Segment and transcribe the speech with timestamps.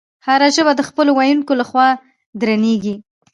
[0.27, 1.87] هره ژبه د خپلو ویونکو له خوا
[2.41, 2.95] درنیږي.